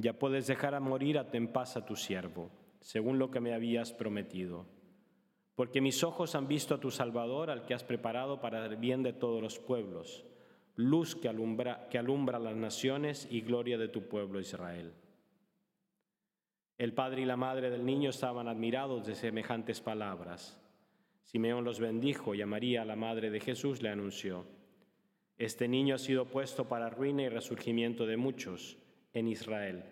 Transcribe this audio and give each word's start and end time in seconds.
ya 0.00 0.14
puedes 0.14 0.46
dejar 0.46 0.74
a 0.74 0.80
morir 0.80 1.18
a 1.18 1.28
en 1.32 1.52
paz 1.52 1.76
a 1.76 1.86
tu 1.86 1.94
siervo, 1.96 2.50
según 2.80 3.18
lo 3.18 3.30
que 3.30 3.40
me 3.40 3.54
habías 3.54 3.92
prometido 3.92 4.66
porque 5.60 5.82
mis 5.82 6.02
ojos 6.04 6.34
han 6.36 6.48
visto 6.48 6.74
a 6.74 6.80
tu 6.80 6.90
Salvador, 6.90 7.50
al 7.50 7.66
que 7.66 7.74
has 7.74 7.84
preparado 7.84 8.40
para 8.40 8.64
el 8.64 8.76
bien 8.76 9.02
de 9.02 9.12
todos 9.12 9.42
los 9.42 9.58
pueblos, 9.58 10.24
luz 10.74 11.14
que 11.14 11.28
alumbra, 11.28 11.86
que 11.90 11.98
alumbra 11.98 12.38
las 12.38 12.56
naciones 12.56 13.28
y 13.30 13.42
gloria 13.42 13.76
de 13.76 13.88
tu 13.88 14.08
pueblo 14.08 14.40
Israel. 14.40 14.94
El 16.78 16.94
padre 16.94 17.20
y 17.20 17.24
la 17.26 17.36
madre 17.36 17.68
del 17.68 17.84
niño 17.84 18.08
estaban 18.08 18.48
admirados 18.48 19.04
de 19.06 19.14
semejantes 19.14 19.82
palabras. 19.82 20.58
Simeón 21.24 21.62
los 21.62 21.78
bendijo 21.78 22.34
y 22.34 22.40
a 22.40 22.46
María, 22.46 22.86
la 22.86 22.96
madre 22.96 23.30
de 23.30 23.40
Jesús, 23.40 23.82
le 23.82 23.90
anunció, 23.90 24.46
Este 25.36 25.68
niño 25.68 25.96
ha 25.96 25.98
sido 25.98 26.24
puesto 26.24 26.70
para 26.70 26.88
ruina 26.88 27.24
y 27.24 27.28
resurgimiento 27.28 28.06
de 28.06 28.16
muchos 28.16 28.78
en 29.12 29.28
Israel, 29.28 29.84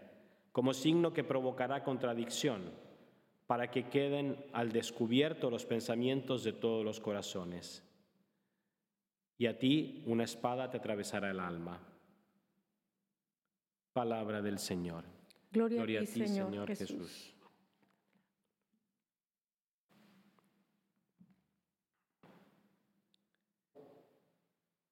como 0.53 0.75
signo 0.75 1.13
que 1.13 1.25
provocará 1.25 1.83
contradicción 1.85 2.71
para 3.47 3.71
que 3.71 3.89
queden 3.89 4.45
al 4.53 4.73
descubierto 4.73 5.51
los 5.51 5.65
pensamientos 5.65 6.45
de 6.45 6.53
todos 6.53 6.85
los 6.85 7.01
corazones. 7.01 7.83
Y 9.39 9.47
a 9.47 9.59
ti 9.59 10.03
una 10.07 10.25
espada 10.25 10.71
te 10.71 10.77
atravesará 10.77 11.31
el 11.31 11.41
alma. 11.41 11.81
Palabra 13.95 14.43
del 14.43 14.59
Señor. 14.59 15.05
Gloria, 15.51 16.01
a 16.01 16.05
ti, 16.05 16.29
Señor, 16.29 16.69
Jesús. 16.69 17.35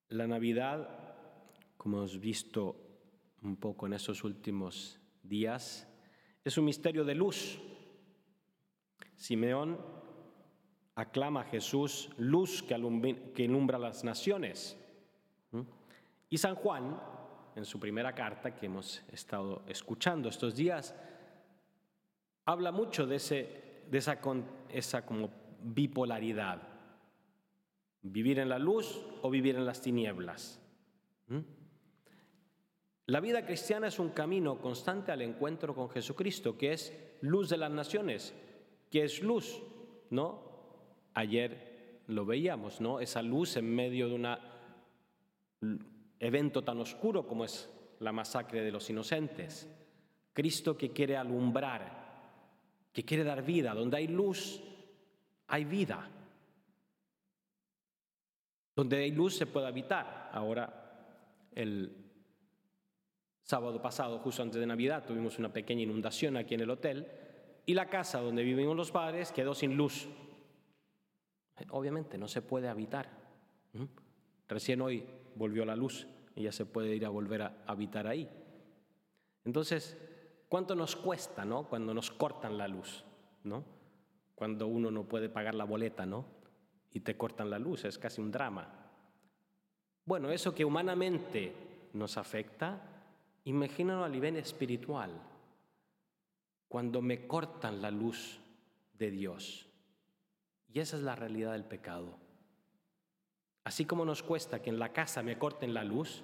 La 0.09 0.27
Navidad, 0.27 0.89
como 1.77 1.99
hemos 1.99 2.19
visto 2.19 2.86
un 3.47 3.57
poco 3.57 3.87
en 3.87 3.95
estos 3.95 4.25
últimos 4.25 5.01
días, 5.23 5.89
es 6.45 6.59
un 6.59 6.65
misterio 6.65 7.05
de 7.05 7.15
luz 7.15 7.61
Simeón 9.17 9.79
aclama 10.95 11.41
a 11.41 11.45
Jesús 11.45 12.11
luz 12.19 12.63
que, 12.63 12.75
alumbra 12.75 13.79
las 13.79 14.05
naciones. 14.05 14.79
Y 16.29 16.39
San 16.39 16.55
Juan, 16.55 17.01
en 17.55 17.65
su 17.65 17.81
primera 17.81 18.15
carta 18.15 18.55
que 18.55 18.67
hemos 18.67 19.03
estado 19.11 19.63
escuchando 19.67 20.29
estos 20.29 20.55
días, 20.55 20.95
habla 22.45 22.73
mucho 22.73 23.07
de, 23.07 23.17
ese, 23.17 23.85
de 23.91 23.99
esa, 23.99 25.05
bipolaridad. 25.63 26.63
Vivir 28.03 28.39
en 28.39 28.49
la 28.49 28.59
luz 28.59 29.05
o 29.23 29.31
vivir 29.31 29.57
en 29.57 29.67
las 29.67 29.81
tinieblas. 29.81 30.61
La 33.07 33.21
vida 33.21 33.47
cristiana 33.47 33.87
es 33.87 34.01
un 34.01 34.11
camino 34.11 34.61
constante 34.61 35.13
al 35.13 35.23
encuentro 35.23 35.75
con 35.75 35.89
Jesucristo, 35.89 36.59
que 36.59 36.73
es 36.73 36.93
luz 37.21 37.49
de 37.49 37.57
las 37.57 37.71
naciones, 37.71 38.35
que 38.91 39.05
es 39.05 39.23
luz, 39.23 39.63
¿no? 40.11 40.43
Ayer 41.15 42.03
lo 42.09 42.27
veíamos, 42.27 42.81
¿no? 42.81 42.99
Esa 42.99 43.23
luz 43.23 43.57
en 43.57 43.73
medio 43.73 44.09
de 44.09 44.15
un 44.15 45.87
evento 46.19 46.65
tan 46.65 46.81
oscuro 46.81 47.29
como 47.29 47.45
es 47.45 47.71
la 48.01 48.11
masacre 48.11 48.63
de 48.63 48.73
los 48.73 48.91
inocentes. 48.91 49.69
Cristo 50.33 50.77
que 50.77 50.91
quiere 50.91 51.17
alumbrar, 51.17 52.91
que 52.93 53.05
quiere 53.05 53.23
dar 53.23 53.45
vida. 53.45 53.73
Donde 53.73 53.99
hay 53.99 54.09
luz, 54.09 54.61
hay 55.47 55.65
vida. 55.65 56.11
Donde 58.75 58.97
hay 58.97 59.13
luz 59.13 59.37
se 59.37 59.47
puede 59.47 59.69
habitar. 59.69 60.29
Ahora, 60.33 61.49
el 61.55 62.06
sábado 63.47 63.81
pasado, 63.81 64.19
justo 64.19 64.43
antes 64.43 64.61
de 64.61 64.67
Navidad, 64.67 65.05
tuvimos 65.07 65.39
una 65.39 65.53
pequeña 65.53 65.83
inundación 65.83 66.37
aquí 66.37 66.55
en 66.55 66.63
el 66.63 66.71
hotel 66.71 67.07
y 67.65 67.75
la 67.75 67.89
casa 67.89 68.21
donde 68.21 68.43
vivimos 68.43 68.77
los 68.77 68.91
padres 68.91 69.31
quedó 69.31 69.55
sin 69.55 69.77
luz. 69.77 70.09
Obviamente 71.71 72.19
no 72.19 72.27
se 72.27 72.43
puede 72.43 72.69
habitar. 72.69 73.09
Recién 74.49 74.81
hoy 74.81 75.07
volvió 75.37 75.65
la 75.65 75.77
luz 75.77 76.09
y 76.35 76.43
ya 76.43 76.51
se 76.51 76.67
puede 76.67 76.97
ir 76.97 77.07
a 77.07 77.09
volver 77.09 77.43
a 77.43 77.63
habitar 77.69 78.09
ahí. 78.09 78.29
Entonces, 79.45 79.97
¿cuánto 80.49 80.75
nos 80.75 80.97
cuesta, 80.97 81.45
no? 81.45 81.69
Cuando 81.69 81.95
nos 81.95 82.11
cortan 82.11 82.59
la 82.59 82.67
luz, 82.67 83.05
¿no? 83.45 83.63
Cuando 84.35 84.67
uno 84.67 84.91
no 84.91 85.05
puede 85.05 85.29
pagar 85.29 85.55
la 85.55 85.65
boleta, 85.65 86.05
¿no? 86.05 86.25
Y 86.93 86.99
te 86.99 87.17
cortan 87.17 87.49
la 87.49 87.61
luz, 87.61 87.85
es 87.85 87.97
casi 87.97 88.21
un 88.21 88.33
drama. 88.33 88.91
Bueno, 90.05 90.33
eso 90.33 90.53
que 90.53 90.65
humanamente 90.65 91.53
nos 91.93 92.17
afecta, 92.17 92.96
imagínalo 93.47 94.05
a 94.05 94.09
nivel 94.09 94.37
espiritual 94.37 95.11
cuando 96.69 97.01
me 97.01 97.27
cortan 97.27 97.81
la 97.81 97.91
luz 97.91 98.41
de 98.93 99.11
Dios. 99.11 99.67
Y 100.69 100.81
esa 100.81 100.97
es 100.97 101.03
la 101.03 101.15
realidad 101.15 101.53
del 101.53 101.65
pecado. 101.65 102.19
Así 103.65 103.85
como 103.85 104.05
nos 104.05 104.23
cuesta 104.23 104.61
que 104.61 104.71
en 104.71 104.79
la 104.79 104.93
casa 104.93 105.23
me 105.23 105.39
corten 105.39 105.75
la 105.75 105.85
luz, 105.85 106.23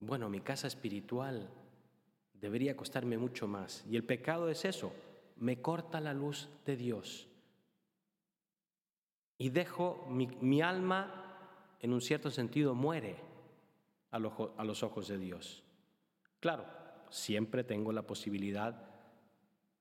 bueno, 0.00 0.28
mi 0.28 0.40
casa 0.40 0.66
espiritual 0.66 1.48
debería 2.34 2.76
costarme 2.76 3.18
mucho 3.18 3.46
más. 3.46 3.84
Y 3.88 3.96
el 3.96 4.04
pecado 4.04 4.48
es 4.48 4.64
eso, 4.64 4.92
me 5.36 5.62
corta 5.62 6.00
la 6.00 6.12
luz 6.12 6.48
de 6.66 6.76
Dios. 6.76 7.28
Y 9.38 9.50
dejo 9.50 10.06
mi, 10.08 10.60
alma, 10.60 11.76
en 11.80 11.92
un 11.92 12.00
cierto 12.00 12.30
sentido, 12.30 12.74
muere 12.74 13.29
a 14.10 14.18
los 14.18 14.82
ojos 14.82 15.08
de 15.08 15.18
Dios. 15.18 15.62
Claro, 16.40 16.64
siempre 17.10 17.64
tengo 17.64 17.92
la 17.92 18.02
posibilidad 18.02 18.90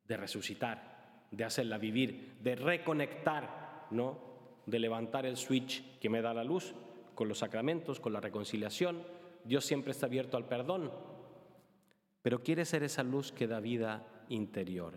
de 0.06 0.18
resucitar, 0.18 1.28
de 1.32 1.44
hacerla 1.44 1.78
vivir, 1.78 2.38
de 2.42 2.56
reconectar, 2.56 3.88
¿no? 3.92 4.18
De 4.66 4.80
levantar 4.80 5.26
el 5.26 5.38
switch 5.38 6.00
que 6.00 6.10
me 6.10 6.22
da 6.22 6.34
la 6.34 6.44
luz 6.44 6.74
con 7.16 7.28
los 7.28 7.40
sacramentos, 7.40 8.00
con 8.00 8.14
la 8.14 8.20
reconciliación. 8.20 9.04
Dios 9.44 9.66
siempre 9.66 9.92
está 9.92 10.08
abierto 10.08 10.36
al 10.38 10.48
perdón, 10.48 10.92
pero 12.22 12.44
quiere 12.44 12.66
ser 12.66 12.84
esa 12.84 13.04
luz 13.04 13.32
que 13.32 13.48
da 13.48 13.60
vida 13.60 14.26
interior. 14.30 14.96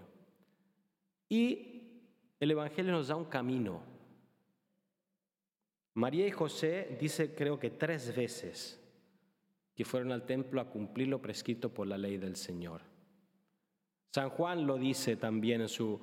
Y 1.29 1.83
el 2.41 2.51
Evangelio 2.51 2.93
nos 2.93 3.09
da 3.09 3.17
un 3.17 3.27
camino. 3.27 3.83
María 5.95 6.27
y 6.27 6.31
José 6.31 6.97
dice 6.99 7.35
creo 7.35 7.59
que 7.59 7.71
tres 7.71 8.17
veces 8.17 8.82
que 9.75 9.85
fueron 9.85 10.13
al 10.13 10.27
templo 10.27 10.61
a 10.61 10.69
cumplir 10.69 11.09
lo 11.09 11.23
prescrito 11.23 11.73
por 11.73 11.87
la 11.87 11.99
ley 11.99 12.19
del 12.19 12.37
Señor. 12.37 12.83
San 14.15 14.29
Juan 14.31 14.67
lo 14.67 14.77
dice 14.77 15.17
también 15.17 15.63
en 15.63 15.69
su, 15.69 16.01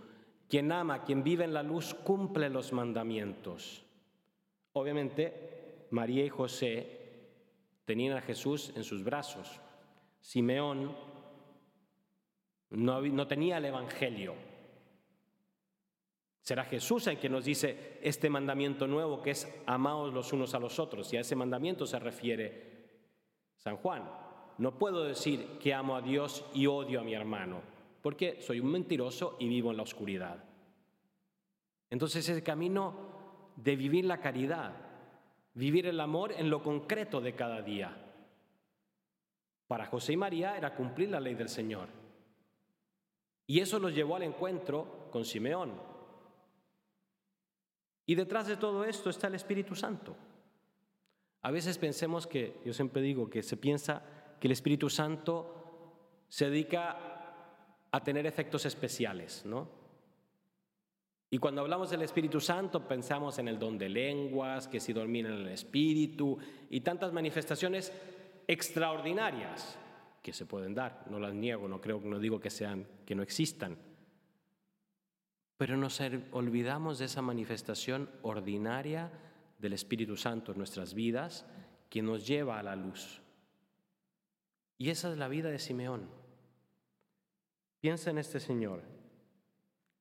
quien 0.47 0.71
ama, 0.71 1.03
quien 1.03 1.23
vive 1.23 1.43
en 1.43 1.53
la 1.53 1.61
luz, 1.61 1.93
cumple 1.93 2.49
los 2.49 2.73
mandamientos. 2.73 3.85
Obviamente, 4.73 5.87
María 5.91 6.25
y 6.25 6.29
José 6.29 6.99
tenían 7.85 8.17
a 8.17 8.21
Jesús 8.21 8.71
en 8.75 8.83
sus 8.83 9.03
brazos. 9.03 9.61
Simeón 10.19 10.95
no, 12.71 13.27
tenía 13.27 13.57
el 13.57 13.65
Evangelio. 13.65 14.35
Será 16.41 16.65
Jesús 16.65 17.07
el 17.07 17.19
que 17.19 17.29
nos 17.29 17.45
dice 17.45 17.99
este 18.01 18.29
mandamiento 18.29 18.87
nuevo 18.87 19.21
que 19.21 19.31
es 19.31 19.47
amaos 19.65 20.13
los 20.13 20.33
unos 20.33 20.53
a 20.53 20.59
los 20.59 20.79
otros. 20.79 21.11
Y 21.13 21.17
a 21.17 21.21
ese 21.21 21.35
mandamiento 21.35 21.85
se 21.85 21.99
refiere 21.99 22.78
San 23.59 23.77
Juan. 23.77 24.09
No 24.57 24.77
puedo 24.77 25.03
decir 25.03 25.59
que 25.59 25.73
amo 25.73 25.95
a 25.95 26.01
Dios 26.01 26.45
y 26.53 26.65
odio 26.65 26.99
a 26.99 27.03
mi 27.03 27.13
hermano, 27.13 27.61
porque 28.01 28.41
soy 28.41 28.59
un 28.59 28.71
mentiroso 28.71 29.37
y 29.39 29.47
vivo 29.47 29.71
en 29.71 29.77
la 29.77 29.83
oscuridad. 29.83 30.43
Entonces 31.89 32.27
ese 32.27 32.43
camino 32.43 32.93
de 33.55 33.75
vivir 33.75 34.05
la 34.05 34.19
caridad, 34.19 34.73
vivir 35.53 35.87
el 35.87 35.99
amor 35.99 36.31
en 36.31 36.49
lo 36.49 36.63
concreto 36.63 37.21
de 37.21 37.35
cada 37.35 37.61
día. 37.61 37.95
Para 39.67 39.85
José 39.85 40.13
y 40.13 40.17
María 40.17 40.57
era 40.57 40.75
cumplir 40.75 41.09
la 41.09 41.19
ley 41.19 41.35
del 41.35 41.49
Señor. 41.49 41.89
Y 43.45 43.59
eso 43.59 43.79
los 43.79 43.93
llevó 43.93 44.15
al 44.15 44.23
encuentro 44.23 45.09
con 45.11 45.25
Simeón. 45.25 45.73
Y 48.05 48.15
detrás 48.15 48.47
de 48.47 48.57
todo 48.57 48.83
esto 48.85 49.09
está 49.09 49.27
el 49.27 49.35
Espíritu 49.35 49.75
Santo. 49.75 50.15
A 51.41 51.51
veces 51.51 51.77
pensemos 51.77 52.27
que, 52.27 52.59
yo 52.65 52.73
siempre 52.73 53.01
digo 53.01 53.29
que 53.29 53.43
se 53.43 53.57
piensa 53.57 54.03
que 54.39 54.47
el 54.47 54.51
Espíritu 54.51 54.89
Santo 54.89 55.55
se 56.27 56.49
dedica 56.49 56.97
a 57.91 58.03
tener 58.03 58.25
efectos 58.25 58.65
especiales, 58.65 59.45
¿no? 59.45 59.79
Y 61.31 61.37
cuando 61.37 61.61
hablamos 61.61 61.91
del 61.91 62.01
Espíritu 62.01 62.39
Santo 62.39 62.87
pensamos 62.87 63.37
en 63.37 63.47
el 63.47 63.59
don 63.59 63.77
de 63.77 63.87
lenguas, 63.87 64.67
que 64.67 64.79
si 64.79 64.93
dormir 64.93 65.27
en 65.27 65.33
el 65.33 65.47
Espíritu 65.49 66.37
y 66.69 66.81
tantas 66.81 67.13
manifestaciones 67.13 67.93
extraordinarias 68.47 69.77
que 70.23 70.33
se 70.33 70.47
pueden 70.47 70.73
dar. 70.73 71.05
No 71.09 71.19
las 71.19 71.35
niego, 71.35 71.67
no 71.67 71.79
creo, 71.81 72.01
no 72.01 72.17
digo 72.17 72.39
que 72.39 72.49
sean, 72.49 72.87
que 73.05 73.13
no 73.13 73.21
existan. 73.21 73.77
Pero 75.57 75.77
nos 75.77 76.01
olvidamos 76.31 76.97
de 76.97 77.05
esa 77.05 77.21
manifestación 77.21 78.09
ordinaria 78.23 79.11
del 79.59 79.73
Espíritu 79.73 80.17
Santo 80.17 80.51
en 80.51 80.57
nuestras 80.57 80.93
vidas 80.93 81.45
que 81.89 82.01
nos 82.01 82.25
lleva 82.25 82.57
a 82.57 82.63
la 82.63 82.75
luz. 82.75 83.21
Y 84.77 84.89
esa 84.89 85.11
es 85.11 85.17
la 85.17 85.27
vida 85.27 85.49
de 85.49 85.59
Simeón. 85.59 86.09
Piensa 87.81 88.09
en 88.09 88.17
este 88.17 88.39
Señor 88.39 88.81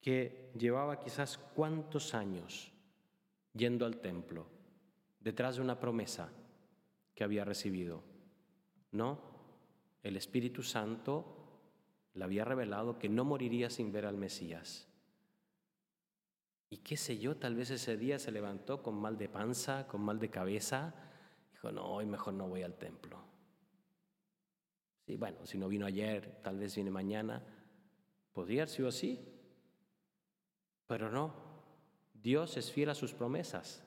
que 0.00 0.50
llevaba 0.56 1.00
quizás 1.00 1.38
cuántos 1.38 2.14
años 2.14 2.72
yendo 3.52 3.84
al 3.84 4.00
templo 4.00 4.46
detrás 5.20 5.56
de 5.56 5.62
una 5.62 5.80
promesa 5.80 6.30
que 7.14 7.24
había 7.24 7.44
recibido. 7.44 8.02
No, 8.92 9.20
el 10.02 10.16
Espíritu 10.16 10.62
Santo 10.62 11.34
le 12.14 12.24
había 12.24 12.44
revelado 12.44 12.98
que 12.98 13.08
no 13.08 13.24
moriría 13.24 13.70
sin 13.70 13.92
ver 13.92 14.06
al 14.06 14.16
Mesías. 14.16 14.87
Y 16.70 16.78
qué 16.78 16.96
sé 16.96 17.18
yo, 17.18 17.36
tal 17.36 17.54
vez 17.54 17.70
ese 17.70 17.96
día 17.96 18.18
se 18.18 18.30
levantó 18.30 18.82
con 18.82 18.94
mal 18.94 19.16
de 19.16 19.28
panza, 19.28 19.86
con 19.86 20.02
mal 20.02 20.18
de 20.18 20.28
cabeza. 20.28 20.94
Dijo, 21.52 21.72
no, 21.72 21.84
hoy 21.84 22.04
mejor 22.04 22.34
no 22.34 22.46
voy 22.46 22.62
al 22.62 22.74
templo. 22.76 23.18
Sí, 25.06 25.16
bueno, 25.16 25.46
si 25.46 25.56
no 25.56 25.68
vino 25.68 25.86
ayer, 25.86 26.40
tal 26.42 26.58
vez 26.58 26.74
viene 26.74 26.90
mañana. 26.90 27.42
Podría 28.32 28.62
haber 28.62 28.68
sido 28.68 28.88
así. 28.88 29.18
Pero 30.86 31.10
no, 31.10 31.34
Dios 32.12 32.56
es 32.58 32.70
fiel 32.70 32.90
a 32.90 32.94
sus 32.94 33.14
promesas. 33.14 33.82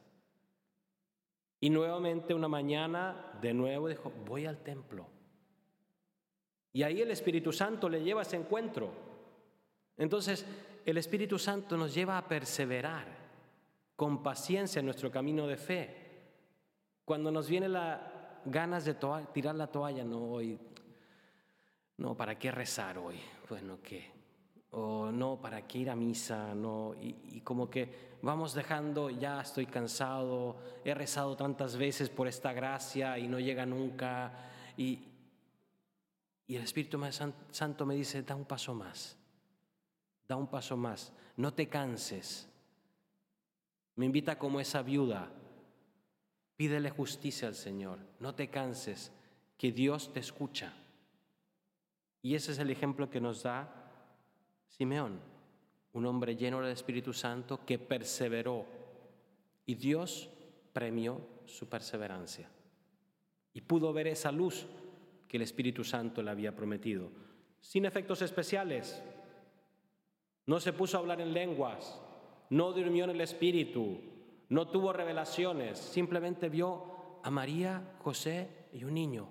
Y 1.60 1.70
nuevamente 1.70 2.34
una 2.34 2.48
mañana, 2.48 3.38
de 3.40 3.54
nuevo 3.54 3.88
dijo, 3.88 4.12
voy 4.26 4.48
al 4.48 4.64
templo. 4.64 5.08
Y 6.74 6.82
ahí 6.82 7.02
el 7.02 7.12
Espíritu 7.12 7.52
Santo 7.52 7.88
le 7.88 8.04
lleva 8.04 8.22
a 8.22 8.24
ese 8.24 8.38
encuentro. 8.38 8.92
Entonces, 9.98 10.46
el 10.86 10.98
Espíritu 10.98 11.38
Santo 11.38 11.78
nos 11.78 11.94
lleva 11.94 12.18
a 12.18 12.28
perseverar 12.28 13.06
con 13.96 14.24
paciencia 14.24 14.80
en 14.80 14.86
nuestro 14.86 15.12
camino 15.12 15.48
de 15.48 15.58
fe. 15.58 15.98
Cuando 17.06 17.32
nos 17.32 17.48
viene 17.48 17.70
la 17.70 18.40
ganas 18.46 18.86
de 18.86 18.96
tirar 19.34 19.56
la 19.56 19.68
toalla, 19.68 20.04
no 20.04 20.24
hoy, 20.24 20.60
no, 21.98 22.16
¿para 22.16 22.38
qué 22.38 22.52
rezar 22.52 22.98
hoy? 22.98 23.20
Bueno, 23.50 23.78
¿qué? 23.84 24.10
O 24.72 25.12
no, 25.12 25.40
¿para 25.40 25.68
qué 25.68 25.80
ir 25.80 25.90
a 25.90 25.96
misa? 25.96 26.56
No, 26.56 26.96
y, 27.00 27.42
como 27.42 27.70
que 27.70 28.18
vamos 28.22 28.54
dejando, 28.54 29.10
ya 29.10 29.42
estoy 29.42 29.66
cansado, 29.66 30.58
he 30.84 30.94
rezado 30.94 31.36
tantas 31.36 31.78
veces 31.78 32.10
por 32.10 32.28
esta 32.28 32.54
gracia 32.54 33.20
y 33.20 33.28
no 33.28 33.40
llega 33.40 33.66
nunca. 33.66 34.32
Y, 34.78 35.00
y 36.48 36.56
el 36.56 36.64
Espíritu 36.64 37.00
Santo 37.52 37.86
me 37.86 37.96
dice, 37.96 38.24
da 38.24 38.36
un 38.36 38.46
paso 38.46 38.74
más, 38.74 39.18
da 40.32 40.38
un 40.38 40.48
paso 40.48 40.78
más, 40.78 41.12
no 41.36 41.54
te 41.54 41.68
canses. 41.68 42.48
Me 43.98 44.06
invita 44.06 44.40
como 44.40 44.62
esa 44.62 44.82
viuda, 44.82 45.30
pídele 46.56 46.90
justicia 46.90 47.50
al 47.50 47.56
Señor, 47.56 48.00
no 48.22 48.34
te 48.34 48.50
canses, 48.50 49.12
que 49.58 49.74
Dios 49.74 50.14
te 50.14 50.22
escucha. 50.22 50.74
Y 52.22 52.36
ese 52.36 52.54
es 52.54 52.60
el 52.60 52.70
ejemplo 52.70 53.10
que 53.10 53.20
nos 53.20 53.44
da 53.44 53.92
Simeón, 54.70 55.20
un 55.92 56.06
hombre 56.06 56.38
lleno 56.38 56.62
del 56.62 56.72
Espíritu 56.72 57.12
Santo 57.12 57.66
que 57.66 57.78
perseveró 57.78 58.66
y 59.66 59.76
Dios 59.76 60.30
premió 60.72 61.28
su 61.46 61.68
perseverancia. 61.68 62.50
Y 63.54 63.60
pudo 63.60 63.92
ver 63.92 64.08
esa 64.08 64.32
luz 64.32 64.66
que 65.28 65.36
el 65.36 65.44
Espíritu 65.44 65.84
Santo 65.84 66.24
le 66.24 66.32
había 66.32 66.56
prometido, 66.56 67.12
sin 67.60 67.84
efectos 67.84 68.22
especiales. 68.22 69.04
No 70.46 70.60
se 70.60 70.74
puso 70.74 70.98
a 70.98 71.00
hablar 71.00 71.22
en 71.22 71.34
lenguas, 71.34 72.00
no 72.50 72.74
durmió 72.74 73.06
en 73.06 73.12
el 73.12 73.22
Espíritu, 73.22 74.00
no 74.50 74.68
tuvo 74.68 74.92
revelaciones, 74.92 75.78
simplemente 75.78 76.50
vio 76.50 77.20
a 77.24 77.32
María, 77.32 77.96
José 78.00 78.68
y 78.74 78.84
un 78.84 78.94
niño. 78.94 79.30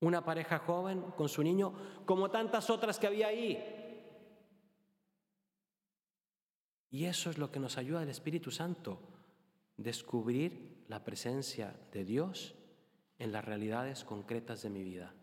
Una 0.00 0.24
pareja 0.24 0.58
joven 0.58 1.00
con 1.16 1.28
su 1.28 1.42
niño, 1.42 1.72
como 2.04 2.30
tantas 2.30 2.68
otras 2.68 2.98
que 2.98 3.06
había 3.06 3.28
ahí. 3.28 3.58
Y 6.90 7.06
eso 7.06 7.30
es 7.30 7.38
lo 7.38 7.50
que 7.50 7.58
nos 7.58 7.78
ayuda 7.78 8.02
el 8.02 8.08
Espíritu 8.08 8.50
Santo, 8.50 9.00
descubrir 9.76 10.84
la 10.88 11.02
presencia 11.02 11.74
de 11.90 12.04
Dios 12.04 12.54
en 13.18 13.32
las 13.32 13.44
realidades 13.44 14.04
concretas 14.04 14.62
de 14.62 14.70
mi 14.70 14.84
vida. 14.84 15.14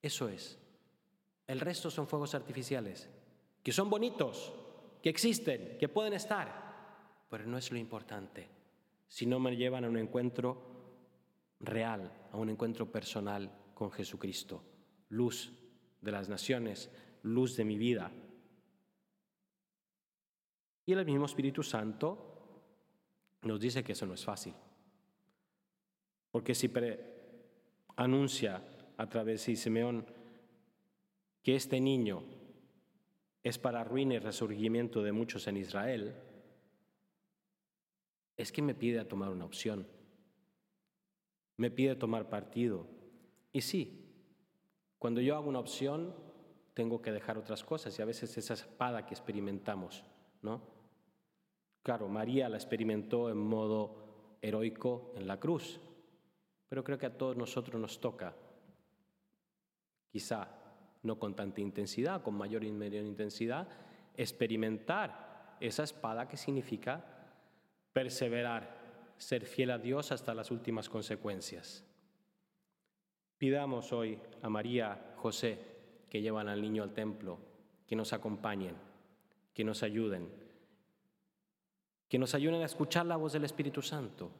Eso 0.00 0.28
es. 0.28 0.58
El 1.46 1.60
resto 1.60 1.90
son 1.90 2.06
fuegos 2.06 2.34
artificiales, 2.34 3.10
que 3.62 3.72
son 3.72 3.90
bonitos, 3.90 4.52
que 5.02 5.10
existen, 5.10 5.76
que 5.78 5.88
pueden 5.88 6.12
estar, 6.12 7.26
pero 7.28 7.46
no 7.46 7.58
es 7.58 7.70
lo 7.70 7.78
importante, 7.78 8.48
si 9.08 9.26
no 9.26 9.38
me 9.40 9.56
llevan 9.56 9.84
a 9.84 9.88
un 9.88 9.98
encuentro 9.98 10.60
real, 11.60 12.12
a 12.32 12.36
un 12.36 12.50
encuentro 12.50 12.90
personal 12.90 13.50
con 13.74 13.90
Jesucristo, 13.90 14.62
luz 15.08 15.52
de 16.00 16.12
las 16.12 16.28
naciones, 16.28 16.90
luz 17.22 17.56
de 17.56 17.64
mi 17.64 17.76
vida, 17.76 18.12
y 20.86 20.92
el 20.92 21.06
mismo 21.06 21.26
Espíritu 21.26 21.62
Santo 21.62 22.30
nos 23.42 23.60
dice 23.60 23.84
que 23.84 23.92
eso 23.92 24.06
no 24.06 24.14
es 24.14 24.24
fácil. 24.24 24.54
Porque 26.32 26.54
si 26.54 26.70
anuncia 27.96 28.62
a 28.96 29.08
través 29.08 29.46
de 29.46 29.54
Simeón 29.54 30.04
que 31.42 31.54
este 31.54 31.80
niño 31.80 32.24
es 33.42 33.58
para 33.58 33.84
ruina 33.84 34.14
y 34.14 34.18
resurgimiento 34.18 35.02
de 35.02 35.12
muchos 35.12 35.46
en 35.46 35.56
Israel, 35.56 36.14
es 38.36 38.52
que 38.52 38.62
me 38.62 38.74
pide 38.74 39.04
tomar 39.04 39.30
una 39.30 39.44
opción. 39.44 39.86
Me 41.56 41.70
pide 41.70 41.94
tomar 41.94 42.28
partido. 42.28 42.86
Y 43.52 43.60
sí, 43.60 44.14
cuando 44.98 45.20
yo 45.20 45.36
hago 45.36 45.48
una 45.48 45.58
opción, 45.58 46.14
tengo 46.74 47.02
que 47.02 47.12
dejar 47.12 47.38
otras 47.38 47.64
cosas 47.64 47.98
y 47.98 48.02
a 48.02 48.06
veces 48.06 48.36
esa 48.38 48.54
espada 48.54 49.04
que 49.06 49.14
experimentamos, 49.14 50.04
¿no? 50.42 50.62
Claro, 51.82 52.08
María 52.08 52.48
la 52.48 52.56
experimentó 52.56 53.30
en 53.30 53.38
modo 53.38 54.38
heroico 54.42 55.12
en 55.16 55.26
la 55.26 55.40
cruz, 55.40 55.80
pero 56.68 56.84
creo 56.84 56.98
que 56.98 57.06
a 57.06 57.16
todos 57.16 57.36
nosotros 57.36 57.80
nos 57.80 58.00
toca, 58.00 58.36
quizá 60.10 60.59
no 61.02 61.18
con 61.18 61.34
tanta 61.34 61.60
intensidad, 61.60 62.22
con 62.22 62.34
mayor 62.34 62.64
y 62.64 62.72
menor 62.72 63.04
intensidad, 63.04 63.68
experimentar 64.16 65.56
esa 65.60 65.82
espada 65.82 66.28
que 66.28 66.36
significa 66.36 67.04
perseverar, 67.92 68.78
ser 69.16 69.44
fiel 69.44 69.70
a 69.70 69.78
Dios 69.78 70.12
hasta 70.12 70.34
las 70.34 70.50
últimas 70.50 70.88
consecuencias. 70.88 71.84
Pidamos 73.38 73.92
hoy 73.92 74.18
a 74.42 74.48
María, 74.48 75.14
José, 75.16 75.58
que 76.08 76.20
llevan 76.20 76.48
al 76.48 76.60
niño 76.60 76.82
al 76.82 76.92
templo, 76.92 77.38
que 77.86 77.96
nos 77.96 78.12
acompañen, 78.12 78.76
que 79.54 79.64
nos 79.64 79.82
ayuden 79.82 80.40
que 82.10 82.18
nos 82.18 82.34
ayuden 82.34 82.60
a 82.60 82.66
escuchar 82.66 83.06
la 83.06 83.16
voz 83.16 83.32
del 83.32 83.44
Espíritu 83.44 83.80
Santo, 83.80 84.32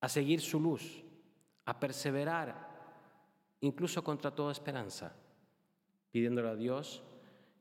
a 0.00 0.08
seguir 0.08 0.40
su 0.40 0.58
luz, 0.58 1.04
a 1.66 1.78
perseverar 1.78 2.73
incluso 3.64 4.04
contra 4.04 4.30
toda 4.30 4.52
esperanza, 4.52 5.12
pidiéndole 6.10 6.50
a 6.50 6.54
Dios 6.54 7.02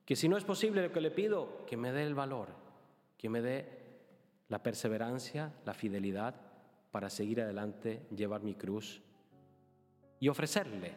que 0.05 0.17
si 0.17 0.27
no 0.27 0.35
es 0.35 0.43
posible 0.43 0.83
lo 0.83 0.91
que 0.91 0.99
le 0.99 1.11
pido, 1.11 1.65
que 1.65 1.77
me 1.77 1.93
dé 1.93 2.03
el 2.03 2.13
valor, 2.13 2.49
que 3.17 3.29
me 3.29 3.41
dé 3.41 3.83
la 4.49 4.61
perseverancia, 4.61 5.53
la 5.65 5.73
fidelidad 5.73 6.35
para 6.91 7.09
seguir 7.09 7.41
adelante, 7.41 8.05
llevar 8.13 8.43
mi 8.43 8.53
cruz 8.53 9.01
y 10.19 10.27
ofrecerle 10.27 10.93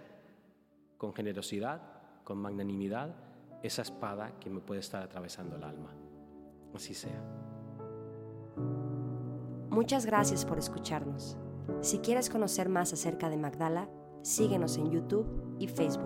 con 0.98 1.14
generosidad, 1.14 1.80
con 2.24 2.38
magnanimidad, 2.38 3.14
esa 3.62 3.82
espada 3.82 4.32
que 4.40 4.50
me 4.50 4.60
puede 4.60 4.80
estar 4.80 5.02
atravesando 5.02 5.54
el 5.54 5.62
alma. 5.62 5.94
Así 6.74 6.94
sea. 6.94 7.22
Muchas 9.70 10.04
gracias 10.04 10.44
por 10.44 10.58
escucharnos. 10.58 11.36
Si 11.80 11.98
quieres 11.98 12.28
conocer 12.28 12.68
más 12.68 12.92
acerca 12.92 13.30
de 13.30 13.36
Magdala, 13.36 13.88
Síguenos 14.26 14.76
en 14.76 14.90
YouTube 14.90 15.24
y 15.60 15.68
Facebook. 15.68 16.05